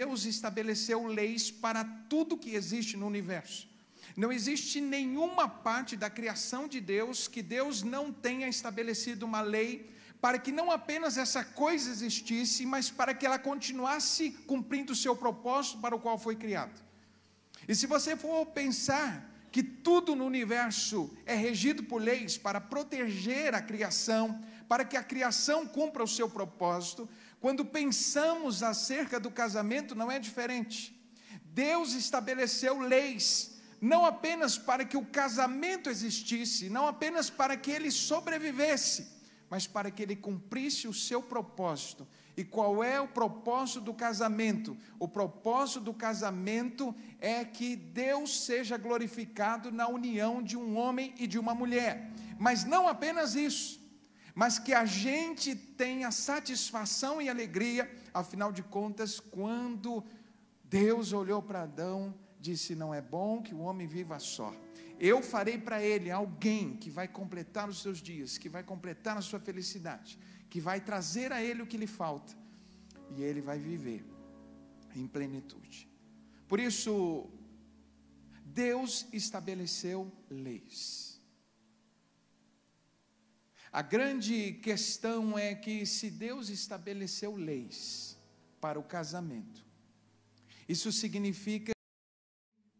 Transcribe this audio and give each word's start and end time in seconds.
Deus 0.00 0.24
estabeleceu 0.24 1.06
leis 1.06 1.50
para 1.50 1.84
tudo 2.08 2.38
que 2.38 2.54
existe 2.54 2.96
no 2.96 3.06
universo. 3.06 3.68
Não 4.16 4.32
existe 4.32 4.80
nenhuma 4.80 5.46
parte 5.46 5.94
da 5.94 6.08
criação 6.08 6.66
de 6.66 6.80
Deus 6.80 7.28
que 7.28 7.42
Deus 7.42 7.82
não 7.82 8.10
tenha 8.10 8.48
estabelecido 8.48 9.26
uma 9.26 9.42
lei 9.42 9.90
para 10.18 10.38
que 10.38 10.50
não 10.50 10.70
apenas 10.70 11.18
essa 11.18 11.44
coisa 11.44 11.90
existisse, 11.90 12.64
mas 12.64 12.90
para 12.90 13.12
que 13.12 13.26
ela 13.26 13.38
continuasse 13.38 14.30
cumprindo 14.46 14.94
o 14.94 14.96
seu 14.96 15.14
propósito 15.14 15.82
para 15.82 15.94
o 15.94 16.00
qual 16.00 16.18
foi 16.18 16.34
criado. 16.34 16.80
E 17.68 17.74
se 17.74 17.86
você 17.86 18.16
for 18.16 18.46
pensar 18.46 19.30
que 19.52 19.62
tudo 19.62 20.16
no 20.16 20.24
universo 20.24 21.10
é 21.26 21.34
regido 21.34 21.82
por 21.82 22.00
leis 22.00 22.38
para 22.38 22.58
proteger 22.58 23.54
a 23.54 23.60
criação, 23.60 24.42
para 24.66 24.82
que 24.82 24.96
a 24.96 25.02
criação 25.02 25.66
cumpra 25.66 26.02
o 26.02 26.08
seu 26.08 26.30
propósito, 26.30 27.06
quando 27.40 27.64
pensamos 27.64 28.62
acerca 28.62 29.18
do 29.18 29.30
casamento, 29.30 29.94
não 29.94 30.10
é 30.10 30.18
diferente. 30.18 30.94
Deus 31.42 31.94
estabeleceu 31.94 32.78
leis, 32.78 33.58
não 33.80 34.04
apenas 34.04 34.58
para 34.58 34.84
que 34.84 34.96
o 34.96 35.06
casamento 35.06 35.88
existisse, 35.88 36.68
não 36.68 36.86
apenas 36.86 37.30
para 37.30 37.56
que 37.56 37.70
ele 37.70 37.90
sobrevivesse, 37.90 39.08
mas 39.48 39.66
para 39.66 39.90
que 39.90 40.02
ele 40.02 40.14
cumprisse 40.14 40.86
o 40.86 40.92
seu 40.92 41.22
propósito. 41.22 42.06
E 42.36 42.44
qual 42.44 42.84
é 42.84 43.00
o 43.00 43.08
propósito 43.08 43.80
do 43.80 43.94
casamento? 43.94 44.76
O 44.98 45.08
propósito 45.08 45.80
do 45.80 45.94
casamento 45.94 46.94
é 47.18 47.44
que 47.44 47.74
Deus 47.74 48.44
seja 48.44 48.76
glorificado 48.76 49.72
na 49.72 49.88
união 49.88 50.42
de 50.42 50.56
um 50.56 50.76
homem 50.76 51.14
e 51.18 51.26
de 51.26 51.38
uma 51.38 51.54
mulher. 51.54 52.12
Mas 52.38 52.64
não 52.64 52.86
apenas 52.86 53.34
isso, 53.34 53.79
mas 54.40 54.58
que 54.58 54.72
a 54.72 54.86
gente 54.86 55.54
tenha 55.54 56.10
satisfação 56.10 57.20
e 57.20 57.28
alegria, 57.28 57.82
afinal 58.12 58.50
de 58.58 58.62
contas, 58.62 59.20
quando 59.20 60.02
Deus 60.64 61.12
olhou 61.12 61.40
para 61.42 61.64
Adão, 61.68 62.14
disse: 62.40 62.74
Não 62.74 62.94
é 62.94 63.02
bom 63.02 63.42
que 63.42 63.54
o 63.54 63.60
homem 63.60 63.86
viva 63.86 64.18
só 64.18 64.50
eu 65.00 65.22
farei 65.22 65.56
para 65.56 65.82
ele 65.82 66.10
alguém 66.10 66.76
que 66.76 66.90
vai 66.90 67.08
completar 67.08 67.70
os 67.70 67.80
seus 67.80 68.02
dias, 68.02 68.36
que 68.36 68.50
vai 68.50 68.62
completar 68.62 69.16
a 69.16 69.22
sua 69.22 69.40
felicidade, 69.40 70.18
que 70.50 70.60
vai 70.60 70.78
trazer 70.78 71.32
a 71.32 71.42
ele 71.42 71.62
o 71.62 71.66
que 71.66 71.78
lhe 71.78 71.86
falta, 71.86 72.36
e 73.16 73.22
ele 73.22 73.40
vai 73.40 73.58
viver 73.58 74.04
em 74.94 75.06
plenitude. 75.06 75.88
Por 76.46 76.60
isso, 76.60 77.30
Deus 78.44 79.06
estabeleceu 79.10 80.12
leis. 80.28 81.09
A 83.72 83.82
grande 83.82 84.54
questão 84.54 85.38
é 85.38 85.54
que 85.54 85.86
se 85.86 86.10
Deus 86.10 86.48
estabeleceu 86.48 87.36
leis 87.36 88.18
para 88.60 88.80
o 88.80 88.82
casamento, 88.82 89.64
isso 90.68 90.90
significa 90.90 91.72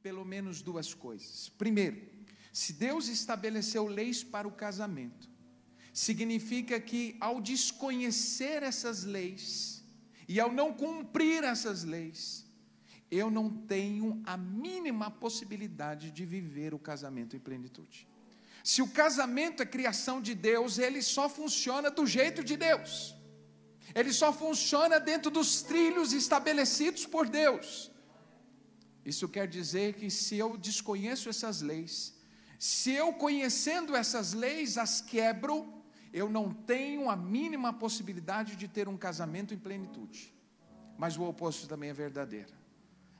pelo 0.00 0.24
menos 0.24 0.62
duas 0.62 0.94
coisas. 0.94 1.48
Primeiro, 1.48 2.00
se 2.52 2.72
Deus 2.72 3.08
estabeleceu 3.08 3.88
leis 3.88 4.22
para 4.22 4.46
o 4.46 4.52
casamento, 4.52 5.28
significa 5.92 6.78
que 6.78 7.16
ao 7.20 7.40
desconhecer 7.40 8.62
essas 8.62 9.02
leis 9.02 9.84
e 10.28 10.38
ao 10.38 10.52
não 10.52 10.72
cumprir 10.72 11.42
essas 11.42 11.82
leis, 11.82 12.46
eu 13.10 13.28
não 13.28 13.50
tenho 13.50 14.22
a 14.24 14.36
mínima 14.36 15.10
possibilidade 15.10 16.12
de 16.12 16.24
viver 16.24 16.74
o 16.74 16.78
casamento 16.78 17.34
em 17.34 17.40
plenitude. 17.40 18.06
Se 18.70 18.82
o 18.82 18.88
casamento 18.88 19.62
é 19.62 19.66
criação 19.74 20.20
de 20.20 20.34
Deus, 20.34 20.76
ele 20.76 21.00
só 21.00 21.28
funciona 21.28 21.88
do 21.88 22.04
jeito 22.04 22.42
de 22.42 22.56
Deus. 22.56 23.14
Ele 23.94 24.12
só 24.12 24.32
funciona 24.32 24.98
dentro 24.98 25.30
dos 25.30 25.62
trilhos 25.62 26.12
estabelecidos 26.12 27.06
por 27.06 27.28
Deus. 27.28 27.92
Isso 29.04 29.28
quer 29.28 29.46
dizer 29.46 29.94
que 29.94 30.10
se 30.10 30.36
eu 30.36 30.56
desconheço 30.56 31.28
essas 31.28 31.60
leis, 31.60 32.12
se 32.58 32.90
eu 32.90 33.12
conhecendo 33.12 33.94
essas 33.94 34.32
leis 34.32 34.76
as 34.76 35.00
quebro, 35.00 35.72
eu 36.12 36.28
não 36.28 36.52
tenho 36.52 37.08
a 37.08 37.14
mínima 37.14 37.72
possibilidade 37.72 38.56
de 38.56 38.66
ter 38.66 38.88
um 38.88 38.96
casamento 38.96 39.54
em 39.54 39.58
plenitude. 39.58 40.34
Mas 40.98 41.16
o 41.16 41.22
oposto 41.22 41.68
também 41.68 41.90
é 41.90 41.94
verdadeiro. 41.94 42.52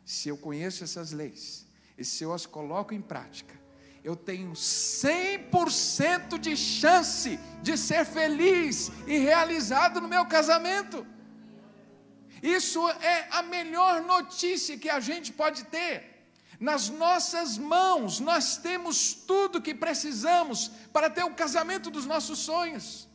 Se 0.04 0.28
eu 0.28 0.36
conheço 0.36 0.82
essas 0.82 1.12
leis, 1.12 1.68
e 1.96 2.04
se 2.04 2.24
eu 2.24 2.32
as 2.32 2.46
coloco 2.46 2.92
em 2.92 3.00
prática, 3.00 3.64
eu 4.06 4.14
tenho 4.14 4.52
100% 4.52 6.38
de 6.38 6.56
chance 6.56 7.40
de 7.60 7.76
ser 7.76 8.04
feliz 8.06 8.92
e 9.04 9.18
realizado 9.18 10.00
no 10.00 10.06
meu 10.06 10.24
casamento. 10.26 11.04
Isso 12.40 12.88
é 12.88 13.26
a 13.32 13.42
melhor 13.42 14.02
notícia 14.02 14.78
que 14.78 14.88
a 14.88 15.00
gente 15.00 15.32
pode 15.32 15.64
ter. 15.64 15.96
Nas 16.60 16.88
nossas 16.88 17.58
mãos, 17.58 18.20
nós 18.20 18.56
temos 18.56 19.12
tudo 19.12 19.60
que 19.60 19.74
precisamos 19.74 20.70
para 20.92 21.10
ter 21.10 21.24
o 21.24 21.34
casamento 21.34 21.90
dos 21.90 22.06
nossos 22.06 22.38
sonhos, 22.38 23.08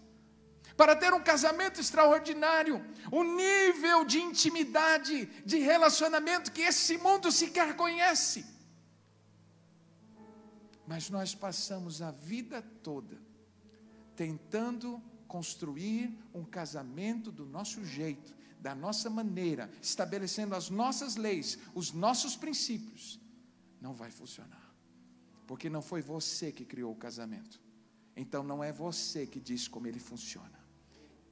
para 0.76 0.94
ter 0.94 1.14
um 1.14 1.24
casamento 1.24 1.80
extraordinário, 1.80 2.86
um 3.14 3.24
nível 3.24 4.04
de 4.04 4.20
intimidade, 4.20 5.26
de 5.46 5.58
relacionamento 5.60 6.52
que 6.52 6.64
esse 6.64 6.98
mundo 6.98 7.32
sequer 7.32 7.78
conhece. 7.78 8.51
Mas 10.92 11.10
nós 11.10 11.34
passamos 11.34 12.02
a 12.02 12.12
vida 12.12 12.62
toda 12.62 13.18
tentando 14.14 15.02
construir 15.26 16.14
um 16.34 16.44
casamento 16.44 17.32
do 17.32 17.46
nosso 17.46 17.86
jeito, 17.86 18.36
da 18.60 18.76
nossa 18.76 19.10
maneira, 19.10 19.72
estabelecendo 19.82 20.54
as 20.54 20.70
nossas 20.70 21.16
leis, 21.16 21.58
os 21.74 21.94
nossos 21.94 22.36
princípios, 22.36 23.22
não 23.80 23.94
vai 23.94 24.12
funcionar. 24.12 24.76
Porque 25.48 25.70
não 25.70 25.82
foi 25.82 26.02
você 26.02 26.52
que 26.52 26.66
criou 26.66 26.92
o 26.92 26.98
casamento. 26.98 27.62
Então 28.14 28.44
não 28.44 28.62
é 28.62 28.74
você 28.74 29.26
que 29.26 29.40
diz 29.40 29.70
como 29.70 29.88
ele 29.88 29.98
funciona. 29.98 30.60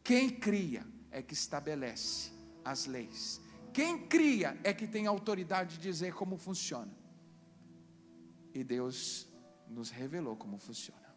Quem 0.02 0.30
cria 0.30 0.88
é 1.12 1.22
que 1.22 1.34
estabelece 1.34 2.32
as 2.64 2.86
leis. 2.86 3.42
Quem 3.74 4.08
cria 4.08 4.58
é 4.64 4.74
que 4.74 4.88
tem 4.88 5.06
autoridade 5.06 5.76
de 5.76 5.82
dizer 5.82 6.14
como 6.14 6.38
funciona. 6.38 6.98
E 8.54 8.64
Deus 8.64 9.29
nos 9.70 9.92
revelou 9.92 10.36
como 10.36 10.58
funciona. 10.58 11.09